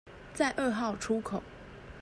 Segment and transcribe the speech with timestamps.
[0.33, 1.43] 在二號出口